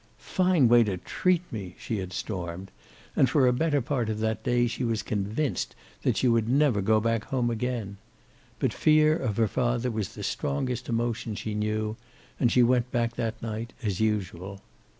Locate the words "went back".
12.63-13.15